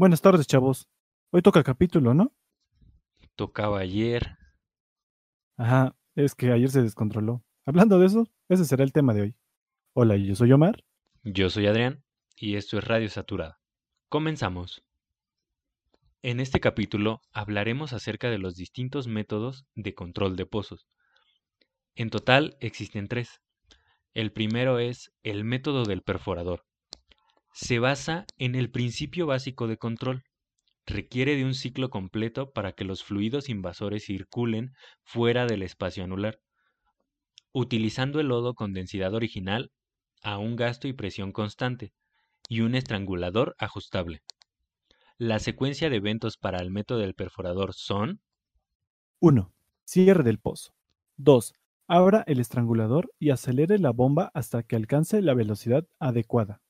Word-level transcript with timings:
Buenas 0.00 0.22
tardes, 0.22 0.46
chavos. 0.46 0.88
Hoy 1.30 1.42
toca 1.42 1.62
capítulo, 1.62 2.14
¿no? 2.14 2.34
Tocaba 3.36 3.80
ayer. 3.80 4.38
Ajá, 5.58 5.94
es 6.14 6.34
que 6.34 6.50
ayer 6.52 6.70
se 6.70 6.80
descontroló. 6.80 7.44
Hablando 7.66 7.98
de 7.98 8.06
eso, 8.06 8.26
ese 8.48 8.64
será 8.64 8.82
el 8.82 8.94
tema 8.94 9.12
de 9.12 9.20
hoy. 9.20 9.36
Hola, 9.92 10.16
yo 10.16 10.34
soy 10.34 10.52
Omar. 10.52 10.86
Yo 11.22 11.50
soy 11.50 11.66
Adrián 11.66 12.02
y 12.34 12.56
esto 12.56 12.78
es 12.78 12.84
Radio 12.84 13.10
Saturada. 13.10 13.60
Comenzamos. 14.08 14.82
En 16.22 16.40
este 16.40 16.60
capítulo 16.60 17.20
hablaremos 17.30 17.92
acerca 17.92 18.30
de 18.30 18.38
los 18.38 18.56
distintos 18.56 19.06
métodos 19.06 19.66
de 19.74 19.94
control 19.94 20.34
de 20.34 20.46
pozos. 20.46 20.88
En 21.94 22.08
total 22.08 22.56
existen 22.60 23.06
tres. 23.06 23.42
El 24.14 24.32
primero 24.32 24.78
es 24.78 25.12
el 25.22 25.44
método 25.44 25.84
del 25.84 26.00
perforador. 26.00 26.64
Se 27.52 27.78
basa 27.78 28.26
en 28.38 28.54
el 28.54 28.70
principio 28.70 29.26
básico 29.26 29.66
de 29.66 29.76
control. 29.76 30.24
Requiere 30.86 31.36
de 31.36 31.44
un 31.44 31.54
ciclo 31.54 31.90
completo 31.90 32.52
para 32.52 32.72
que 32.72 32.84
los 32.84 33.04
fluidos 33.04 33.48
invasores 33.48 34.04
circulen 34.04 34.72
fuera 35.02 35.46
del 35.46 35.62
espacio 35.62 36.04
anular, 36.04 36.40
utilizando 37.52 38.20
el 38.20 38.28
lodo 38.28 38.54
con 38.54 38.72
densidad 38.72 39.14
original 39.14 39.72
a 40.22 40.38
un 40.38 40.56
gasto 40.56 40.88
y 40.88 40.92
presión 40.92 41.32
constante 41.32 41.92
y 42.48 42.60
un 42.60 42.74
estrangulador 42.74 43.54
ajustable. 43.58 44.22
La 45.18 45.38
secuencia 45.38 45.90
de 45.90 45.96
eventos 45.96 46.36
para 46.36 46.60
el 46.62 46.70
método 46.70 46.98
del 46.98 47.14
perforador 47.14 47.74
son 47.74 48.20
1. 49.18 49.52
Cierre 49.84 50.22
del 50.22 50.38
pozo. 50.38 50.72
2. 51.16 51.52
Abra 51.86 52.24
el 52.26 52.40
estrangulador 52.40 53.12
y 53.18 53.30
acelere 53.30 53.78
la 53.78 53.90
bomba 53.90 54.30
hasta 54.34 54.62
que 54.62 54.76
alcance 54.76 55.20
la 55.20 55.34
velocidad 55.34 55.86
adecuada. 55.98 56.62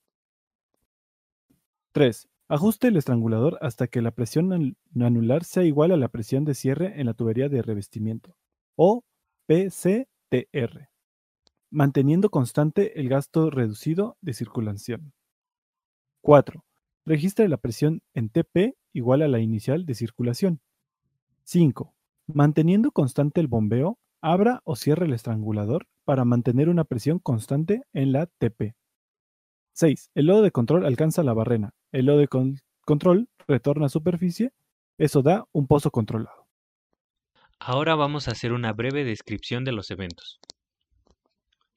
3. 1.93 2.29
Ajuste 2.49 2.89
el 2.89 2.97
estrangulador 2.97 3.59
hasta 3.61 3.87
que 3.87 4.03
la 4.03 4.11
presión 4.11 4.77
anular 5.01 5.45
sea 5.45 5.63
igual 5.65 5.93
a 5.93 5.97
la 5.97 6.09
presión 6.09 6.45
de 6.45 6.55
cierre 6.55 7.01
en 7.01 7.07
la 7.07 7.15
tubería 7.15 7.49
de 7.49 7.63
revestimiento, 7.63 8.37
o 8.77 9.05
PCTR, 9.47 10.89
manteniendo 11.71 12.31
constante 12.31 13.01
el 13.01 13.09
gasto 13.09 13.51
reducido 13.51 14.17
de 14.21 14.35
circulación. 14.35 15.13
4. 16.23 16.65
Registre 17.07 17.49
la 17.49 17.57
presión 17.57 18.03
en 18.15 18.31
TP 18.31 18.77
igual 18.93 19.23
a 19.23 19.29
la 19.29 19.41
inicial 19.41 19.87
de 19.87 19.95
circulación. 19.95 20.61
5. 21.45 21.95
Manteniendo 22.27 22.93
constante 22.93 23.41
el 23.41 23.49
bombeo, 23.49 23.99
abra 24.21 24.61
o 24.65 24.77
cierre 24.77 25.07
el 25.07 25.13
estrangulador 25.13 25.87
para 26.05 26.25
mantener 26.25 26.69
una 26.69 26.85
presión 26.85 27.19
constante 27.19 27.83
en 27.93 28.13
la 28.13 28.27
TP. 28.27 28.75
6. 29.81 30.11
El 30.15 30.27
lodo 30.27 30.43
de 30.43 30.51
control 30.51 30.85
alcanza 30.85 31.23
la 31.23 31.33
barrena. 31.33 31.73
El 31.91 32.05
lodo 32.05 32.19
de 32.19 32.29
control 32.85 33.31
retorna 33.49 33.87
a 33.87 33.89
superficie. 33.89 34.53
Eso 34.99 35.23
da 35.23 35.47
un 35.53 35.67
pozo 35.67 35.91
controlado. 35.91 36.47
Ahora 37.59 37.95
vamos 37.95 38.29
a 38.29 38.33
hacer 38.33 38.53
una 38.53 38.75
breve 38.75 39.05
descripción 39.05 39.65
de 39.65 39.73
los 39.73 39.91
eventos. 39.91 40.39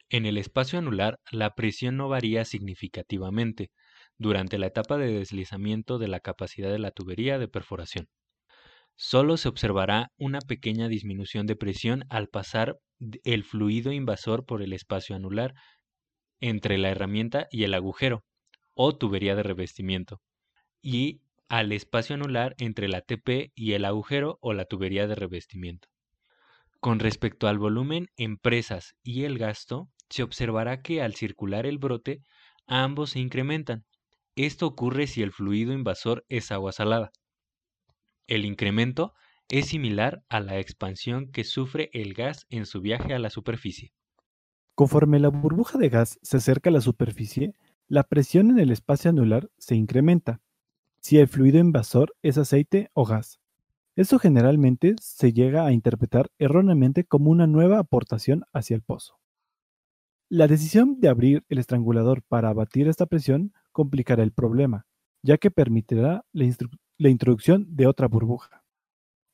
En 0.10 0.26
el 0.26 0.38
espacio 0.38 0.80
anular, 0.80 1.22
la 1.32 1.56
presión 1.56 1.96
no 1.96 2.10
varía 2.10 2.44
significativamente 2.44 3.72
durante 4.18 4.58
la 4.58 4.68
etapa 4.68 4.98
de 4.98 5.14
deslizamiento 5.14 5.98
de 5.98 6.10
la 6.10 6.20
capacidad 6.20 6.74
de 6.74 6.80
la 6.80 6.92
tubería 6.92 7.40
de 7.40 7.48
perforación. 7.48 8.10
Solo 8.98 9.38
se 9.38 9.48
observará 9.48 10.12
una 10.18 10.40
pequeña 10.40 10.90
disminución 10.90 11.48
de 11.48 11.56
presión 11.56 12.04
al 12.10 12.28
pasar 12.28 12.78
el 13.24 13.46
fluido 13.46 13.94
invasor 13.94 14.46
por 14.46 14.62
el 14.62 14.74
espacio 14.74 15.16
anular 15.16 15.54
entre 16.44 16.78
la 16.78 16.90
herramienta 16.90 17.48
y 17.50 17.64
el 17.64 17.74
agujero 17.74 18.26
o 18.74 18.98
tubería 18.98 19.34
de 19.34 19.44
revestimiento 19.44 20.22
y 20.82 21.22
al 21.48 21.72
espacio 21.72 22.16
anular 22.16 22.54
entre 22.58 22.90
la 22.90 23.00
TP 23.00 23.54
y 23.56 23.72
el 23.72 23.86
agujero 23.86 24.40
o 24.42 24.52
la 24.52 24.66
tubería 24.66 25.08
de 25.08 25.16
revestimiento. 25.16 25.88
Con 26.82 27.00
respecto 27.00 27.48
al 27.48 27.60
volumen 27.60 28.10
en 28.18 28.36
presas 28.36 28.98
y 29.04 29.24
el 29.24 29.38
gasto, 29.38 29.88
se 30.10 30.22
observará 30.22 30.82
que 30.82 31.02
al 31.02 31.16
circular 31.16 31.66
el 31.66 31.78
brote, 31.78 32.22
ambos 32.68 33.12
se 33.12 33.20
incrementan. 33.20 33.86
Esto 34.36 34.68
ocurre 34.68 35.08
si 35.08 35.22
el 35.22 35.32
fluido 35.32 35.72
invasor 35.72 36.26
es 36.28 36.52
agua 36.52 36.74
salada. 36.74 37.14
El 38.28 38.44
incremento 38.44 39.14
es 39.48 39.68
similar 39.68 40.24
a 40.28 40.42
la 40.42 40.60
expansión 40.60 41.32
que 41.32 41.46
sufre 41.46 41.90
el 41.94 42.14
gas 42.14 42.48
en 42.50 42.66
su 42.66 42.82
viaje 42.82 43.14
a 43.14 43.20
la 43.20 43.30
superficie. 43.30 43.94
Conforme 44.76 45.20
la 45.20 45.30
burbuja 45.30 45.78
de 45.78 45.90
gas 45.90 46.20
se 46.24 46.38
acerca 46.38 46.70
a 46.70 46.74
la 46.74 46.82
superficie, 46.82 47.54
la 47.88 48.04
presión 48.04 48.50
en 48.50 48.60
el 48.60 48.72
espacio 48.72 49.12
anular 49.12 49.50
se 49.58 49.76
incrementa, 49.76 50.42
si 51.00 51.20
el 51.20 51.28
fluido 51.28 51.60
invasor 51.60 52.16
es 52.24 52.38
aceite 52.38 52.90
o 52.94 53.06
gas. 53.06 53.40
Esto 53.96 54.18
generalmente 54.18 54.96
se 55.00 55.32
llega 55.32 55.66
a 55.66 55.72
interpretar 55.72 56.32
erróneamente 56.40 57.04
como 57.04 57.30
una 57.30 57.46
nueva 57.46 57.78
aportación 57.78 58.46
hacia 58.52 58.76
el 58.76 58.82
pozo. 58.82 59.20
La 60.30 60.48
decisión 60.48 61.00
de 61.00 61.10
abrir 61.10 61.46
el 61.50 61.60
estrangulador 61.60 62.24
para 62.24 62.50
abatir 62.50 62.88
esta 62.88 63.06
presión 63.06 63.54
complicará 63.72 64.24
el 64.24 64.32
problema, 64.32 64.88
ya 65.22 65.38
que 65.38 65.52
permitirá 65.52 66.26
la, 66.32 66.56
la 66.98 67.10
introducción 67.10 67.68
de 67.70 67.86
otra 67.86 68.08
burbuja. 68.08 68.64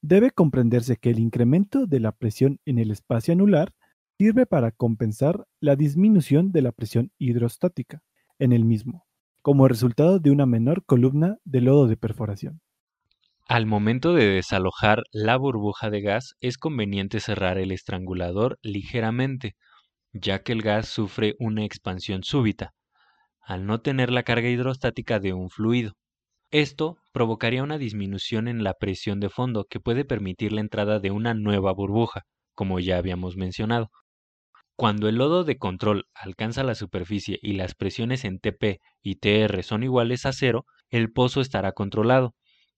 Debe 0.01 0.31
comprenderse 0.31 0.97
que 0.97 1.11
el 1.11 1.19
incremento 1.19 1.85
de 1.85 2.01
la 2.01 2.11
presión 2.11 2.59
en 2.65 2.79
el 2.79 2.91
espacio 2.91 3.33
anular 3.33 3.73
sirve 4.19 4.45
para 4.45 4.71
compensar 4.71 5.45
la 5.61 5.77
disminución 5.77 6.51
de 6.51 6.61
la 6.61 6.73
presión 6.73 7.09
hidrostática 7.17 8.01
en 8.37 8.51
el 8.51 8.65
mismo, 8.65 9.07
como 9.41 9.69
resultado 9.69 10.19
de 10.19 10.29
una 10.29 10.45
menor 10.45 10.83
columna 10.83 11.37
de 11.45 11.61
lodo 11.61 11.87
de 11.87 11.95
perforación. 11.95 12.59
Al 13.47 13.65
momento 13.65 14.13
de 14.13 14.27
desalojar 14.27 15.03
la 15.13 15.37
burbuja 15.37 15.89
de 15.89 16.01
gas 16.01 16.35
es 16.41 16.57
conveniente 16.57 17.21
cerrar 17.21 17.57
el 17.57 17.71
estrangulador 17.71 18.59
ligeramente, 18.61 19.55
ya 20.11 20.43
que 20.43 20.51
el 20.51 20.63
gas 20.63 20.89
sufre 20.89 21.35
una 21.39 21.63
expansión 21.63 22.23
súbita, 22.23 22.73
al 23.41 23.65
no 23.65 23.79
tener 23.79 24.11
la 24.11 24.23
carga 24.23 24.49
hidrostática 24.49 25.21
de 25.21 25.31
un 25.31 25.49
fluido. 25.49 25.93
Esto 26.51 26.97
provocaría 27.13 27.63
una 27.63 27.77
disminución 27.77 28.49
en 28.49 28.65
la 28.65 28.73
presión 28.73 29.21
de 29.21 29.29
fondo 29.29 29.65
que 29.69 29.79
puede 29.79 30.03
permitir 30.03 30.51
la 30.51 30.59
entrada 30.59 30.99
de 30.99 31.11
una 31.11 31.33
nueva 31.33 31.71
burbuja, 31.71 32.25
como 32.53 32.81
ya 32.81 32.97
habíamos 32.97 33.37
mencionado. 33.37 33.89
Cuando 34.79 35.09
el 35.09 35.15
lodo 35.15 35.43
de 35.43 35.57
control 35.57 36.07
alcanza 36.13 36.63
la 36.63 36.73
superficie 36.73 37.37
y 37.41 37.51
las 37.51 37.75
presiones 37.75 38.23
en 38.23 38.39
TP 38.39 38.79
y 39.01 39.15
TR 39.15 39.61
son 39.61 39.83
iguales 39.83 40.25
a 40.25 40.31
cero, 40.31 40.65
el 40.89 41.11
pozo 41.11 41.41
estará 41.41 41.73
controlado, 41.73 42.33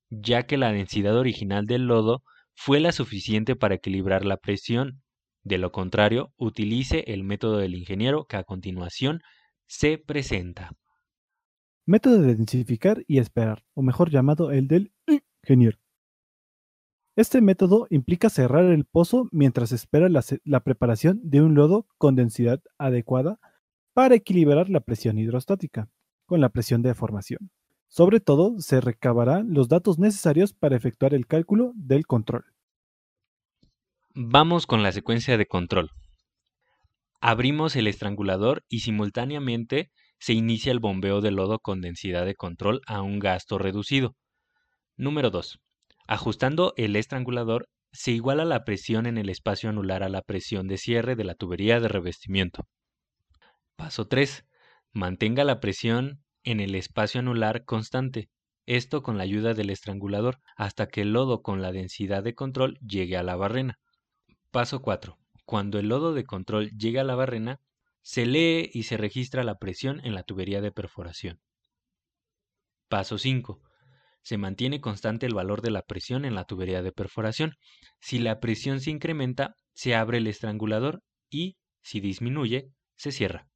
ya 0.10 0.48
que 0.48 0.58
la 0.58 0.72
densidad 0.72 1.16
original 1.16 1.68
del 1.68 1.86
lodo 1.86 2.24
fue 2.56 2.80
la 2.80 2.92
suficiente 2.92 3.56
para 3.56 3.76
equilibrar 3.76 4.26
la 4.26 4.38
presión. 4.38 5.04
De 5.44 5.60
lo 5.60 5.72
contrario, 5.72 6.34
utilice 6.38 7.04
el 7.06 7.24
método 7.24 7.58
del 7.58 7.76
ingeniero 7.76 8.26
que 8.26 8.38
a 8.38 8.46
continuación 8.46 9.20
se 9.68 10.00
presenta. 10.00 10.72
Método 11.86 12.20
de 12.20 12.34
densificar 12.34 13.04
y 13.06 13.20
esperar, 13.20 13.62
o 13.76 13.84
mejor 13.84 14.10
llamado 14.10 14.50
el 14.50 14.68
del 14.68 14.92
ingeniero. 15.44 15.78
Este 17.18 17.42
método 17.42 17.88
implica 17.90 18.30
cerrar 18.30 18.64
el 18.66 18.86
pozo 18.86 19.28
mientras 19.32 19.74
espera 19.74 20.08
la, 20.08 20.60
preparación 20.62 21.20
de 21.24 21.42
un 21.42 21.56
lodo 21.56 21.86
con 21.98 22.16
densidad 22.16 22.62
adecuada 22.78 23.38
para 23.94 24.16
equilibrar 24.16 24.70
la 24.70 24.80
presión 24.80 25.18
hidrostática 25.18 25.90
con 26.26 26.40
la 26.40 26.50
presión 26.50 26.82
de 26.82 26.94
formación. 26.94 27.52
Sobre 27.90 28.22
todo, 28.22 28.58
se 28.60 28.80
recabarán 28.80 29.54
los 29.54 29.68
datos 29.68 30.00
necesarios 30.00 30.54
para 30.54 30.78
efectuar 30.78 31.14
el 31.14 31.28
cálculo 31.28 31.74
del 31.76 32.08
control. 32.08 32.46
Vamos 34.16 34.66
con 34.66 34.82
la 34.82 34.94
secuencia 34.94 35.38
de 35.38 35.46
control. 35.46 35.92
Abrimos 37.20 37.76
el 37.76 37.88
estrangulador 37.88 38.64
y 38.70 38.80
simultáneamente 38.80 39.92
se 40.18 40.32
inicia 40.32 40.72
el 40.72 40.80
bombeo 40.80 41.20
de 41.20 41.32
lodo 41.32 41.60
con 41.60 41.82
densidad 41.82 42.26
de 42.26 42.36
control 42.36 42.82
a 42.88 43.02
un 43.02 43.20
gasto 43.20 43.58
reducido. 43.58 44.16
Número 44.96 45.30
2. 45.30 45.60
Ajustando 46.12 46.74
el 46.76 46.98
estrangulador, 46.98 47.70
se 47.94 48.12
iguala 48.12 48.44
la 48.44 48.66
presión 48.66 49.06
en 49.06 49.18
el 49.18 49.30
espacio 49.30 49.70
anular 49.70 50.04
a 50.04 50.10
la 50.10 50.22
presión 50.22 50.68
de 50.68 50.78
cierre 50.78 51.16
de 51.16 51.24
la 51.24 51.36
tubería 51.36 51.80
de 51.80 51.88
revestimiento. 51.88 52.68
Paso 53.78 54.10
3. 54.10 54.44
Mantenga 54.92 55.46
la 55.46 55.62
presión 55.62 56.22
en 56.44 56.60
el 56.60 56.76
espacio 56.76 57.22
anular 57.22 57.64
constante, 57.64 58.30
esto 58.66 59.04
con 59.04 59.18
la 59.18 59.24
ayuda 59.24 59.54
del 59.54 59.70
estrangulador, 59.70 60.42
hasta 60.58 60.90
que 60.90 61.04
el 61.04 61.14
lodo 61.14 61.42
con 61.42 61.62
la 61.62 61.72
densidad 61.72 62.24
de 62.24 62.36
control 62.36 62.78
llegue 62.86 63.16
a 63.16 63.24
la 63.24 63.38
barrena. 63.38 63.80
Paso 64.52 64.82
4. 64.82 65.18
Cuando 65.46 65.80
el 65.80 65.88
lodo 65.88 66.14
de 66.14 66.26
control 66.26 66.72
llegue 66.72 67.00
a 67.00 67.06
la 67.06 67.16
barrena, 67.16 67.62
se 68.02 68.26
lee 68.26 68.70
y 68.74 68.84
se 68.84 68.98
registra 68.98 69.46
la 69.46 69.60
presión 69.60 70.02
en 70.04 70.14
la 70.14 70.24
tubería 70.24 70.60
de 70.60 70.74
perforación. 70.74 71.40
Paso 72.90 73.18
5 73.18 73.62
se 74.22 74.38
mantiene 74.38 74.82
constante 74.82 75.26
el 75.26 75.34
valor 75.34 75.62
de 75.62 75.72
la 75.72 75.82
presión 75.82 76.26
en 76.26 76.36
la 76.36 76.46
tubería 76.46 76.82
de 76.82 76.92
perforación. 76.92 77.54
Si 78.00 78.20
la 78.20 78.40
presión 78.40 78.80
se 78.80 78.92
incrementa, 78.92 79.56
se 79.74 79.96
abre 79.96 80.20
el 80.20 80.28
estrangulador 80.28 81.02
y, 81.30 81.58
si 81.82 82.00
disminuye, 82.00 82.72
se 82.96 83.12
cierra. 83.12 83.48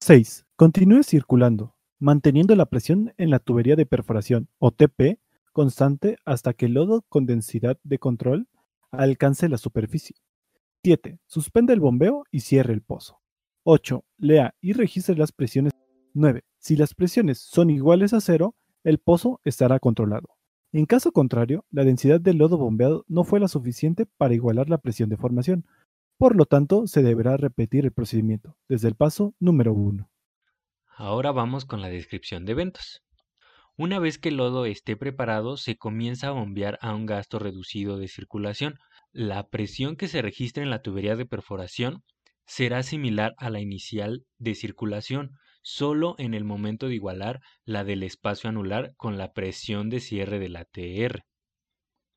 6. 0.00 0.46
Continúe 0.56 1.02
circulando. 1.02 1.74
manteniendo 1.98 2.54
la 2.56 2.66
presión 2.66 3.14
en 3.16 3.30
la 3.30 3.38
tubería 3.38 3.74
de 3.74 3.86
perforación 3.86 4.48
o 4.58 4.70
TP 4.70 5.18
constante 5.52 6.18
hasta 6.26 6.52
que 6.52 6.66
el 6.66 6.74
lodo 6.74 7.02
con 7.08 7.24
densidad 7.24 7.78
de 7.82 7.98
control 7.98 8.48
alcance 8.90 9.48
la 9.48 9.56
superficie. 9.56 10.16
7. 10.84 11.18
Suspende 11.26 11.72
el 11.72 11.80
bombeo 11.80 12.24
y 12.30 12.40
cierre 12.40 12.74
el 12.74 12.82
pozo. 12.82 13.20
8. 13.64 14.04
Lea 14.18 14.54
y 14.60 14.74
registre 14.74 15.16
las 15.16 15.32
presiones. 15.32 15.72
9. 16.12 16.44
Si 16.58 16.76
las 16.76 16.94
presiones 16.94 17.38
son 17.38 17.70
iguales 17.70 18.12
a 18.12 18.20
cero, 18.20 18.54
el 18.86 18.98
pozo 18.98 19.40
estará 19.44 19.80
controlado. 19.80 20.28
En 20.70 20.86
caso 20.86 21.10
contrario, 21.10 21.64
la 21.70 21.82
densidad 21.82 22.20
del 22.20 22.38
lodo 22.38 22.56
bombeado 22.56 23.04
no 23.08 23.24
fue 23.24 23.40
la 23.40 23.48
suficiente 23.48 24.06
para 24.16 24.34
igualar 24.34 24.70
la 24.70 24.78
presión 24.78 25.08
de 25.08 25.16
formación. 25.16 25.66
Por 26.18 26.36
lo 26.36 26.44
tanto, 26.46 26.86
se 26.86 27.02
deberá 27.02 27.36
repetir 27.36 27.84
el 27.84 27.92
procedimiento 27.92 28.56
desde 28.68 28.86
el 28.86 28.94
paso 28.94 29.34
número 29.40 29.74
1. 29.74 30.08
Ahora 30.86 31.32
vamos 31.32 31.64
con 31.64 31.80
la 31.80 31.88
descripción 31.88 32.44
de 32.44 32.52
eventos. 32.52 33.02
Una 33.76 33.98
vez 33.98 34.18
que 34.18 34.28
el 34.28 34.36
lodo 34.36 34.66
esté 34.66 34.96
preparado, 34.96 35.56
se 35.56 35.76
comienza 35.76 36.28
a 36.28 36.32
bombear 36.32 36.78
a 36.80 36.94
un 36.94 37.06
gasto 37.06 37.40
reducido 37.40 37.98
de 37.98 38.06
circulación. 38.06 38.78
La 39.10 39.48
presión 39.48 39.96
que 39.96 40.06
se 40.06 40.22
registra 40.22 40.62
en 40.62 40.70
la 40.70 40.82
tubería 40.82 41.16
de 41.16 41.26
perforación 41.26 42.04
será 42.46 42.84
similar 42.84 43.34
a 43.38 43.50
la 43.50 43.58
inicial 43.58 44.24
de 44.38 44.54
circulación, 44.54 45.32
solo 45.66 46.14
en 46.18 46.32
el 46.32 46.44
momento 46.44 46.86
de 46.86 46.94
igualar 46.94 47.40
la 47.64 47.82
del 47.82 48.04
espacio 48.04 48.48
anular 48.48 48.94
con 48.96 49.18
la 49.18 49.32
presión 49.32 49.90
de 49.90 49.98
cierre 49.98 50.38
de 50.38 50.48
la 50.48 50.64
TR. 50.64 51.24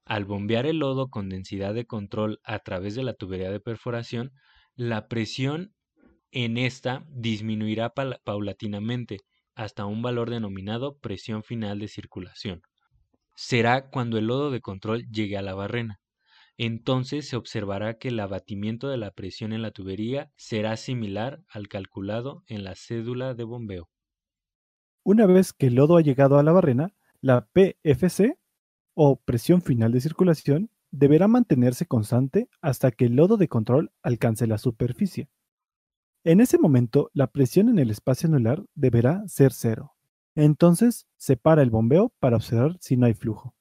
Al 0.05 0.25
bombear 0.25 0.67
el 0.67 0.77
lodo 0.77 1.09
con 1.09 1.29
densidad 1.29 1.73
de 1.73 1.87
control 1.87 2.39
a 2.43 2.59
través 2.59 2.93
de 2.93 3.01
la 3.01 3.15
tubería 3.15 3.49
de 3.49 3.59
perforación, 3.59 4.33
la 4.75 5.07
presión 5.07 5.73
en 6.29 6.59
esta 6.59 7.07
disminuirá 7.09 7.91
paulatinamente 8.23 9.17
hasta 9.55 9.87
un 9.87 10.03
valor 10.03 10.29
denominado 10.29 10.99
presión 10.99 11.41
final 11.41 11.79
de 11.79 11.87
circulación. 11.87 12.61
Será 13.35 13.89
cuando 13.89 14.19
el 14.19 14.27
lodo 14.27 14.51
de 14.51 14.61
control 14.61 15.07
llegue 15.09 15.37
a 15.37 15.41
la 15.41 15.55
barrena 15.55 15.98
entonces 16.59 17.25
se 17.25 17.37
observará 17.37 17.97
que 17.97 18.09
el 18.09 18.19
abatimiento 18.19 18.89
de 18.89 18.97
la 18.97 19.11
presión 19.11 19.53
en 19.53 19.61
la 19.61 19.71
tubería 19.71 20.33
será 20.35 20.75
similar 20.75 21.41
al 21.47 21.69
calculado 21.69 22.43
en 22.47 22.65
la 22.65 22.75
cédula 22.75 23.33
de 23.33 23.45
bombeo. 23.45 23.89
Una 25.05 25.25
vez 25.25 25.53
que 25.53 25.67
el 25.67 25.75
lodo 25.75 25.95
ha 25.95 26.01
llegado 26.01 26.37
a 26.37 26.43
la 26.43 26.51
barrena, 26.51 26.93
la 27.21 27.47
PFC, 27.47 28.37
o 28.93 29.21
presión 29.21 29.61
final 29.61 29.93
de 29.93 30.01
circulación, 30.01 30.69
deberá 30.91 31.29
mantenerse 31.29 31.85
constante 31.85 32.49
hasta 32.61 32.91
que 32.91 33.05
el 33.05 33.15
lodo 33.15 33.37
de 33.37 33.47
control 33.47 33.93
alcance 34.01 34.45
la 34.45 34.57
superficie. 34.57 35.29
En 36.25 36.41
ese 36.41 36.57
momento, 36.57 37.09
la 37.13 37.27
presión 37.27 37.69
en 37.69 37.79
el 37.79 37.89
espacio 37.89 38.27
anular 38.27 38.65
deberá 38.75 39.25
ser 39.29 39.53
cero. 39.53 39.93
Entonces, 40.35 41.07
se 41.15 41.37
para 41.37 41.61
el 41.61 41.69
bombeo 41.69 42.11
para 42.19 42.35
observar 42.35 42.75
si 42.81 42.97
no 42.97 43.05
hay 43.05 43.13
flujo. 43.13 43.55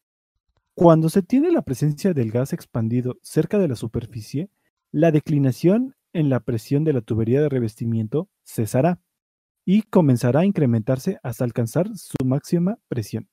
Cuando 0.78 1.08
se 1.08 1.22
tiene 1.22 1.50
la 1.50 1.62
presencia 1.62 2.14
del 2.14 2.30
gas 2.30 2.52
expandido 2.52 3.18
cerca 3.20 3.58
de 3.58 3.66
la 3.66 3.74
superficie, 3.74 4.48
la 4.92 5.10
declinación 5.10 5.96
en 6.12 6.28
la 6.28 6.38
presión 6.38 6.84
de 6.84 6.92
la 6.92 7.00
tubería 7.00 7.42
de 7.42 7.48
revestimiento 7.48 8.28
cesará 8.44 9.00
y 9.64 9.82
comenzará 9.82 10.42
a 10.42 10.44
incrementarse 10.44 11.18
hasta 11.24 11.42
alcanzar 11.42 11.88
su 11.96 12.24
máxima 12.24 12.78
presión. 12.86 13.28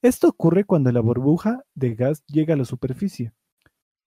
Esto 0.00 0.28
ocurre 0.28 0.64
cuando 0.64 0.90
la 0.90 1.02
burbuja 1.02 1.62
de 1.74 1.94
gas 1.94 2.24
llega 2.24 2.54
a 2.54 2.56
la 2.56 2.64
superficie. 2.64 3.34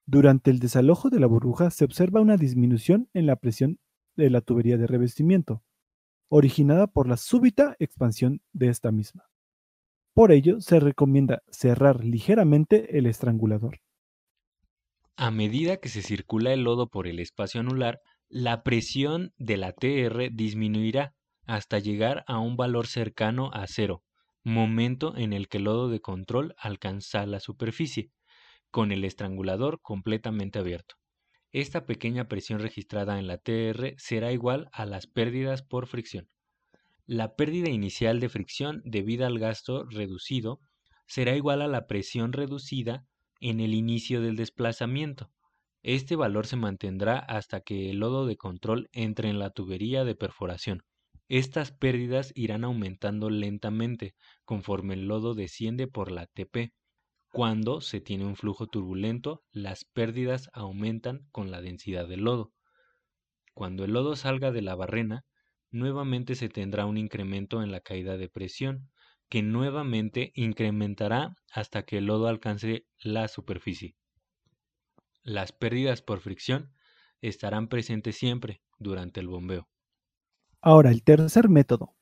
Durante 0.07 0.49
el 0.49 0.57
desalojo 0.57 1.11
de 1.11 1.19
la 1.19 1.27
burbuja 1.27 1.69
se 1.69 1.85
observa 1.85 2.19
una 2.19 2.35
disminución 2.35 3.09
en 3.13 3.27
la 3.27 3.35
presión 3.35 3.77
de 4.15 4.31
la 4.31 4.41
tubería 4.41 4.79
de 4.79 4.87
revestimiento, 4.87 5.61
originada 6.29 6.87
por 6.87 7.07
la 7.07 7.17
súbita 7.17 7.75
expansión 7.77 8.41
de 8.53 8.69
esta 8.69 8.91
misma. 8.91 9.30
Por 10.13 10.31
ello, 10.31 10.61
se 10.61 10.79
recomienda 10.79 11.43
cerrar 11.51 12.05
ligeramente 12.05 12.97
el 12.97 13.07
estrangulador. 13.07 13.79
A 15.15 15.31
medida 15.31 15.77
que 15.77 15.87
se 15.87 16.01
circula 16.01 16.51
el 16.51 16.63
lodo 16.65 16.89
por 16.89 17.07
el 17.07 17.19
espacio 17.19 17.61
anular, 17.61 18.01
la 18.27 18.61
presión 18.61 19.33
de 19.37 19.55
la 19.55 19.71
TR 19.71 20.29
disminuirá 20.33 21.13
hasta 21.45 21.79
llegar 21.79 22.25
a 22.27 22.39
un 22.39 22.57
valor 22.57 22.87
cercano 22.87 23.51
a 23.53 23.65
cero, 23.67 24.03
momento 24.43 25.15
en 25.15 25.31
el 25.31 25.47
que 25.47 25.59
el 25.59 25.63
lodo 25.63 25.87
de 25.87 26.01
control 26.01 26.55
alcanza 26.57 27.25
la 27.25 27.39
superficie, 27.39 28.11
con 28.71 28.91
el 28.91 29.05
estrangulador 29.05 29.81
completamente 29.81 30.59
abierto. 30.59 30.95
Esta 31.51 31.85
pequeña 31.85 32.27
presión 32.27 32.59
registrada 32.59 33.19
en 33.19 33.27
la 33.27 33.37
TR 33.37 33.95
será 33.97 34.31
igual 34.33 34.69
a 34.73 34.85
las 34.85 35.07
pérdidas 35.07 35.63
por 35.63 35.87
fricción. 35.87 36.27
La 37.05 37.35
pérdida 37.35 37.69
inicial 37.69 38.19
de 38.19 38.29
fricción 38.29 38.81
debida 38.85 39.27
al 39.27 39.39
gasto 39.39 39.85
reducido 39.85 40.59
será 41.07 41.35
igual 41.35 41.61
a 41.61 41.67
la 41.67 41.87
presión 41.87 42.31
reducida 42.31 43.05
en 43.39 43.59
el 43.59 43.73
inicio 43.73 44.21
del 44.21 44.35
desplazamiento. 44.35 45.29
Este 45.83 46.15
valor 46.15 46.45
se 46.45 46.57
mantendrá 46.57 47.17
hasta 47.17 47.61
que 47.61 47.89
el 47.89 47.97
lodo 47.97 48.27
de 48.27 48.37
control 48.37 48.89
entre 48.93 49.29
en 49.29 49.39
la 49.39 49.49
tubería 49.49 50.05
de 50.05 50.15
perforación. 50.15 50.83
Estas 51.27 51.71
pérdidas 51.71 52.31
irán 52.35 52.63
aumentando 52.63 53.29
lentamente 53.29 54.15
conforme 54.45 54.93
el 54.93 55.07
lodo 55.07 55.33
desciende 55.33 55.87
por 55.87 56.11
la 56.11 56.27
TP. 56.27 56.71
Cuando 57.31 57.81
se 57.81 57.99
tiene 57.99 58.25
un 58.25 58.35
flujo 58.35 58.67
turbulento, 58.67 59.41
las 59.51 59.85
pérdidas 59.85 60.49
aumentan 60.53 61.25
con 61.31 61.49
la 61.49 61.61
densidad 61.61 62.07
del 62.07 62.21
lodo. 62.21 62.51
Cuando 63.53 63.85
el 63.85 63.93
lodo 63.93 64.15
salga 64.15 64.51
de 64.51 64.61
la 64.61 64.75
barrena, 64.75 65.23
nuevamente 65.71 66.35
se 66.35 66.49
tendrá 66.49 66.85
un 66.85 66.97
incremento 66.97 67.63
en 67.63 67.71
la 67.71 67.81
caída 67.81 68.17
de 68.17 68.29
presión, 68.29 68.89
que 69.29 69.41
nuevamente 69.41 70.31
incrementará 70.35 71.35
hasta 71.53 71.83
que 71.83 71.97
el 71.97 72.05
lodo 72.05 72.27
alcance 72.27 72.85
la 72.99 73.27
superficie. 73.27 73.95
Las 75.23 75.51
pérdidas 75.51 76.01
por 76.01 76.19
fricción 76.19 76.73
estarán 77.21 77.67
presentes 77.67 78.17
siempre 78.17 78.61
durante 78.77 79.19
el 79.19 79.27
bombeo. 79.27 79.69
Ahora, 80.61 80.91
el 80.91 81.03
tercer 81.03 81.49
método. 81.49 81.95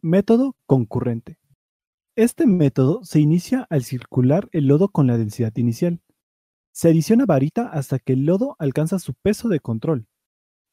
Método 0.00 0.56
concurrente. 0.66 1.38
Este 2.16 2.46
método 2.46 3.04
se 3.04 3.20
inicia 3.20 3.66
al 3.70 3.84
circular 3.84 4.48
el 4.52 4.66
lodo 4.68 4.88
con 4.88 5.06
la 5.06 5.18
densidad 5.18 5.52
inicial. 5.56 6.00
Se 6.72 6.88
adiciona 6.88 7.26
varita 7.26 7.68
hasta 7.68 7.98
que 7.98 8.12
el 8.14 8.24
lodo 8.24 8.56
alcanza 8.58 8.98
su 8.98 9.14
peso 9.14 9.48
de 9.48 9.60
control. 9.60 10.06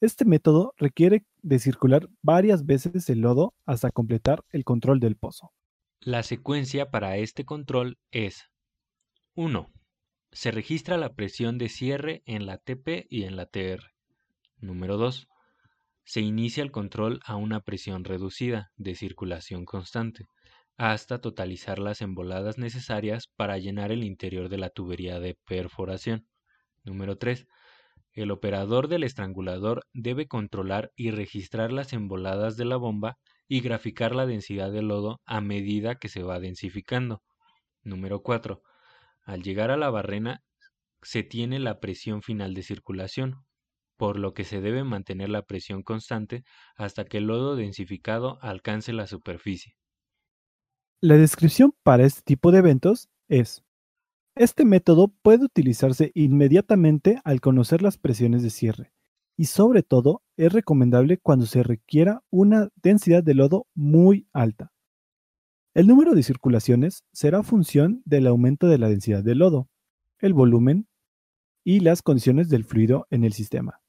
Este 0.02 0.26
método 0.26 0.74
requiere 0.78 1.28
de 1.44 1.60
circular 1.60 2.10
varias 2.24 2.66
veces 2.66 3.08
el 3.12 3.20
lodo 3.20 3.54
hasta 3.68 3.92
completar 3.92 4.44
el 4.50 4.64
control 4.64 5.00
del 5.00 5.16
pozo. 5.16 5.52
La 6.00 6.24
secuencia 6.24 6.90
para 6.90 7.18
este 7.18 7.46
control 7.46 8.00
es 8.10 8.50
1. 9.36 9.72
Se 10.32 10.50
registra 10.50 10.98
la 10.98 11.14
presión 11.14 11.60
de 11.60 11.70
cierre 11.70 12.24
en 12.26 12.48
la 12.48 12.58
TP 12.58 13.06
y 13.12 13.26
en 13.26 13.36
la 13.36 13.46
TR. 13.46 13.92
Número 14.58 14.98
2. 14.98 15.28
Se 16.04 16.22
inicia 16.22 16.64
el 16.64 16.72
control 16.72 17.20
a 17.24 17.36
una 17.36 17.60
presión 17.60 18.04
reducida 18.04 18.72
de 18.78 18.96
circulación 18.96 19.66
constante 19.66 20.26
hasta 20.78 21.22
totalizar 21.22 21.78
las 21.78 22.02
emboladas 22.02 22.58
necesarias 22.58 23.28
para 23.36 23.60
llenar 23.60 23.92
el 23.92 24.04
interior 24.04 24.50
de 24.50 24.58
la 24.58 24.72
tubería 24.72 25.20
de 25.20 25.38
perforación. 25.46 26.26
Número 26.84 27.20
3 27.20 27.46
el 28.14 28.32
operador 28.32 28.88
del 28.88 29.04
estrangulador 29.04 29.86
debe 29.94 30.28
controlar 30.28 30.92
y 30.96 31.12
registrar 31.12 31.72
las 31.72 31.94
emboladas 31.94 32.58
de 32.58 32.66
la 32.66 32.78
bomba 32.78 33.18
y 33.48 33.62
graficar 33.62 34.16
la 34.16 34.26
densidad 34.26 34.72
de 34.72 34.82
lodo 34.82 35.22
a 35.26 35.42
medida 35.42 35.96
que 35.96 36.10
se 36.10 36.24
va 36.24 36.40
densificando. 36.40 37.22
Número 37.84 38.22
4. 38.22 38.62
Al 39.24 39.44
llegar 39.44 39.72
a 39.72 39.78
la 39.78 39.90
barrena 39.90 40.42
se 41.02 41.24
tiene 41.24 41.60
la 41.60 41.80
presión 41.80 42.22
final 42.22 42.54
de 42.54 42.64
circulación, 42.64 43.46
por 43.98 44.18
lo 44.18 44.34
que 44.34 44.44
se 44.44 44.62
debe 44.62 44.84
mantener 44.84 45.30
la 45.30 45.44
presión 45.44 45.84
constante 45.84 46.44
hasta 46.76 47.06
que 47.06 47.18
el 47.18 47.28
lodo 47.28 47.56
densificado 47.56 48.40
alcance 48.42 48.94
la 48.94 49.08
superficie. 49.08 49.76
La 51.02 51.18
descripción 51.18 51.74
para 51.84 52.06
este 52.06 52.22
tipo 52.22 52.52
de 52.52 52.60
eventos 52.60 53.10
es 53.28 53.64
este 54.36 54.66
método 54.66 55.10
puede 55.22 55.46
utilizarse 55.46 56.12
inmediatamente 56.16 57.20
al 57.24 57.42
conocer 57.42 57.82
las 57.82 57.98
presiones 57.98 58.44
de 58.44 58.50
cierre 58.50 58.94
y 59.38 59.46
sobre 59.46 59.84
todo 59.84 60.22
es 60.38 60.54
recomendable 60.54 61.18
cuando 61.18 61.46
se 61.46 61.64
requiera 61.64 62.24
una 62.30 62.70
densidad 62.76 63.24
de 63.24 63.34
lodo 63.34 63.68
muy 63.74 64.28
alta. 64.34 64.72
El 65.74 65.88
número 65.88 66.14
de 66.14 66.24
circulaciones 66.24 67.04
será 67.12 67.44
función 67.44 68.02
del 68.06 68.28
aumento 68.28 68.68
de 68.68 68.78
la 68.78 68.90
densidad 68.90 69.24
de 69.24 69.36
lodo, 69.36 69.70
el 70.20 70.34
volumen 70.34 70.88
y 71.64 71.80
las 71.80 72.02
condiciones 72.02 72.50
del 72.50 72.66
fluido 72.66 73.08
en 73.10 73.24
el 73.24 73.34
sistema, 73.34 73.80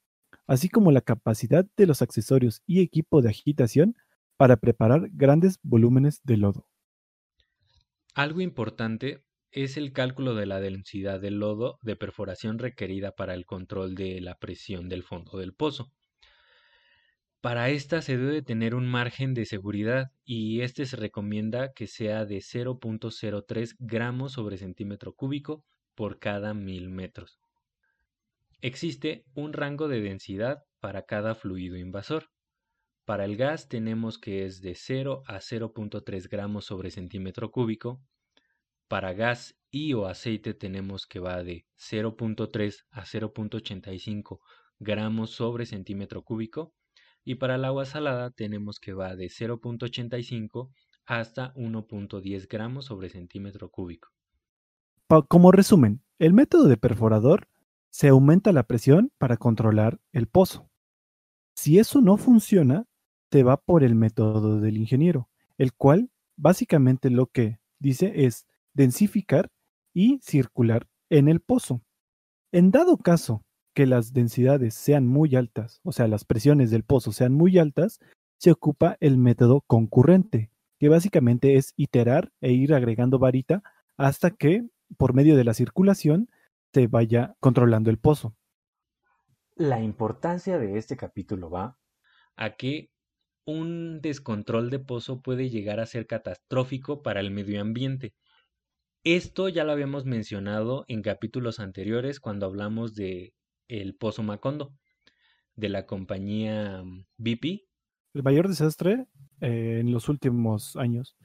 así 0.46 0.68
como 0.68 0.90
la 0.90 1.00
capacidad 1.00 1.66
de 1.76 1.87
los 1.87 2.02
accesorios 2.02 2.62
y 2.66 2.80
equipo 2.80 3.20
de 3.20 3.30
agitación 3.30 3.96
para 4.37 4.56
preparar 4.56 5.08
grandes 5.12 5.58
volúmenes 5.62 6.20
de 6.25 6.37
lodo. 6.37 6.66
Algo 8.14 8.40
importante 8.40 9.22
es 9.52 9.76
el 9.76 9.92
cálculo 9.92 10.35
de 10.35 10.47
la 10.47 10.61
densidad 10.61 11.21
del 11.21 11.38
lodo 11.38 11.78
de 11.82 11.94
perforación 11.94 12.59
requerida 12.59 13.14
para 13.14 13.35
el 13.35 13.44
control 13.44 13.94
de 13.94 14.21
la 14.21 14.38
presión 14.38 14.88
del 14.88 15.02
fondo 15.02 15.38
del 15.38 15.54
pozo. 15.54 15.92
Para 17.42 17.71
esta 17.71 18.02
se 18.02 18.16
debe 18.16 18.40
tener 18.42 18.75
un 18.75 18.87
margen 18.87 19.35
de 19.35 19.44
seguridad 19.44 20.12
y 20.25 20.61
este 20.61 20.87
se 20.87 20.97
recomienda 20.97 21.73
que 21.73 21.87
sea 21.87 22.25
de 22.25 22.38
0.03 22.38 23.76
gramos 23.78 24.32
sobre 24.32 24.56
centímetro 24.56 25.14
cúbico 25.14 25.64
por 25.94 26.18
cada 26.18 26.54
mil 26.54 26.88
metros. 26.88 27.38
Existe 28.61 29.25
un 29.35 29.52
rango 29.52 29.88
de 29.88 30.00
densidad 30.00 30.62
para 30.78 31.02
cada 31.02 31.35
fluido 31.35 31.76
invasor. 31.76 32.30
Para 33.04 33.25
el 33.25 33.37
gas 33.37 33.68
tenemos 33.68 34.18
que 34.18 34.47
es 34.47 34.62
de 34.62 34.76
0 34.76 35.25
a 35.26 35.38
0.3 35.38 36.28
gramos 36.28 36.64
sobre 36.66 36.92
centímetro 36.92 37.50
cúbico. 37.50 38.00
Para 38.92 39.14
gas 39.14 39.58
y 39.70 39.94
o 39.94 40.04
aceite 40.04 40.52
tenemos 40.52 41.06
que 41.06 41.18
va 41.18 41.42
de 41.42 41.64
0.3 41.78 42.84
a 42.90 43.04
0.85 43.06 44.40
gramos 44.80 45.30
sobre 45.30 45.64
centímetro 45.64 46.22
cúbico 46.22 46.75
y 47.25 47.37
para 47.37 47.54
el 47.54 47.64
agua 47.64 47.87
salada 47.87 48.32
tenemos 48.32 48.78
que 48.80 48.92
va 48.92 49.16
de 49.16 49.28
0.85 49.28 50.68
hasta 51.06 51.54
1.10 51.54 52.46
gramos 52.50 52.84
sobre 52.84 53.08
centímetro 53.08 53.70
cúbico. 53.70 54.11
Como 55.26 55.52
resumen, 55.52 56.02
el 56.18 56.34
método 56.34 56.68
de 56.68 56.76
perforador 56.76 57.49
se 57.88 58.08
aumenta 58.08 58.52
la 58.52 58.64
presión 58.64 59.11
para 59.16 59.38
controlar 59.38 60.02
el 60.12 60.26
pozo. 60.26 60.68
Si 61.54 61.78
eso 61.78 62.02
no 62.02 62.18
funciona, 62.18 62.84
te 63.30 63.42
va 63.42 63.56
por 63.56 63.84
el 63.84 63.94
método 63.94 64.61
del 64.61 64.76
ingeniero, 64.76 65.30
el 65.56 65.72
cual 65.72 66.11
básicamente 66.37 67.08
lo 67.08 67.28
que 67.28 67.58
dice 67.78 68.26
es 68.26 68.46
densificar 68.75 69.50
y 69.95 70.19
circular 70.23 70.87
en 71.11 71.29
el 71.29 71.41
pozo. 71.41 71.83
En 72.52 72.71
dado 72.71 72.97
caso 72.97 73.45
que 73.75 73.87
las 73.87 74.12
densidades 74.12 74.75
sean 74.75 75.07
muy 75.07 75.37
altas, 75.37 75.81
o 75.83 75.93
sea, 75.93 76.09
las 76.09 76.25
presiones 76.25 76.71
del 76.71 76.85
pozo 76.85 77.12
sean 77.12 77.33
muy 77.33 77.59
altas, 77.59 78.00
se 78.38 78.50
ocupa 78.50 78.97
el 79.00 79.17
método 79.17 79.62
concurrente, 79.67 80.50
que 80.79 80.88
básicamente 80.88 81.57
es 81.57 81.73
iterar 81.76 82.33
e 82.41 82.52
ir 82.52 82.75
agregando 82.75 83.19
varita 83.19 83.62
hasta 83.97 84.31
que, 84.31 84.67
por 84.99 85.14
medio 85.14 85.37
de 85.37 85.45
la 85.45 85.55
circulación, 85.55 86.29
se 86.75 86.87
vaya 86.87 87.37
controlando 87.41 87.91
el 87.91 87.99
pozo. 87.99 88.35
La 89.55 89.81
importancia 89.81 90.59
de 90.59 90.79
este 90.79 90.97
capítulo 90.97 91.50
va 91.50 91.79
a 92.37 92.57
que 92.57 92.91
un 93.45 94.00
descontrol 94.00 94.71
de 94.71 94.79
pozo 94.79 95.21
puede 95.21 95.50
llegar 95.50 95.81
a 95.81 95.87
ser 95.87 96.07
catastrófico 96.07 97.02
para 97.02 97.21
el 97.21 97.31
medio 97.31 97.61
ambiente. 97.61 98.14
Esto 99.04 99.49
ya 99.49 99.64
lo 99.64 99.73
habíamos 99.73 100.04
mencionado 100.04 100.85
en 100.87 101.02
capítulos 101.02 101.59
anteriores 101.59 102.21
cuando 102.21 102.47
hablamos 102.47 102.94
de 102.94 103.35
el 103.66 103.97
Pozo 103.97 104.23
Macondo 104.23 104.73
de 105.56 105.68
la 105.68 105.87
compañía 105.87 106.85
BP. 107.16 107.44
Mm, 107.44 108.18
el 108.18 108.23
mayor 108.23 108.47
desastre 108.47 109.06
eh, 109.40 109.78
en 109.80 109.92
los 109.92 110.09
últimos 110.09 110.76
años. 110.76 111.16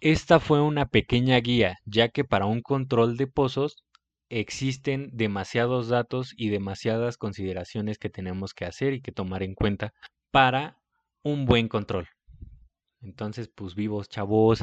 Esta 0.00 0.38
fue 0.38 0.60
una 0.60 0.84
pequeña 0.84 1.38
guía, 1.38 1.78
ya 1.86 2.10
que 2.10 2.24
para 2.24 2.44
un 2.44 2.60
control 2.60 3.16
de 3.16 3.26
pozos 3.26 3.82
existen 4.28 5.08
demasiados 5.14 5.88
datos 5.88 6.34
y 6.36 6.50
demasiadas 6.50 7.16
consideraciones 7.16 7.96
que 7.96 8.10
tenemos 8.10 8.52
que 8.52 8.66
hacer 8.66 8.92
y 8.92 9.00
que 9.00 9.12
tomar 9.12 9.42
en 9.42 9.54
cuenta 9.54 9.94
para 10.30 10.78
un 11.22 11.46
buen 11.46 11.68
control. 11.68 12.06
Entonces, 13.00 13.48
pues 13.48 13.74
vivos, 13.74 14.10
chavos. 14.10 14.62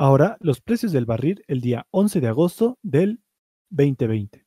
Ahora, 0.00 0.36
los 0.38 0.60
precios 0.60 0.92
del 0.92 1.06
barril 1.06 1.42
el 1.48 1.60
día 1.60 1.88
11 1.90 2.20
de 2.20 2.28
agosto 2.28 2.78
del 2.82 3.20
2020. 3.70 4.46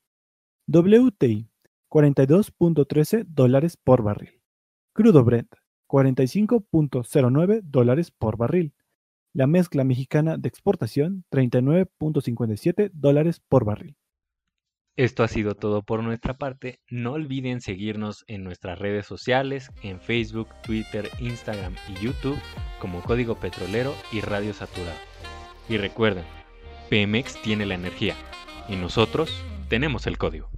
WTI 0.67 1.49
42.13 1.89 3.25
dólares 3.27 3.75
por 3.75 4.01
barril. 4.01 4.41
Crudo 4.93 5.25
Brent 5.25 5.53
45.09 5.89 7.61
dólares 7.63 8.11
por 8.11 8.37
barril. 8.37 8.73
La 9.33 9.45
mezcla 9.45 9.83
mexicana 9.83 10.37
de 10.37 10.47
exportación 10.47 11.25
39.57 11.29 12.91
dólares 12.93 13.41
por 13.41 13.65
barril. 13.65 13.97
Esto 14.95 15.23
ha 15.23 15.27
sido 15.27 15.55
todo 15.55 15.83
por 15.83 16.01
nuestra 16.01 16.37
parte. 16.37 16.79
No 16.89 17.13
olviden 17.13 17.59
seguirnos 17.59 18.23
en 18.27 18.45
nuestras 18.45 18.79
redes 18.79 19.05
sociales, 19.05 19.69
en 19.83 19.99
Facebook, 19.99 20.47
Twitter, 20.63 21.09
Instagram 21.19 21.75
y 21.89 22.05
YouTube 22.05 22.39
como 22.79 23.01
Código 23.01 23.35
Petrolero 23.35 23.93
y 24.13 24.21
Radio 24.21 24.53
Saturado. 24.53 25.10
Y 25.71 25.77
recuerden, 25.77 26.25
Pemex 26.89 27.41
tiene 27.41 27.65
la 27.65 27.75
energía 27.75 28.13
y 28.67 28.75
nosotros 28.75 29.31
tenemos 29.69 30.05
el 30.05 30.17
código. 30.17 30.49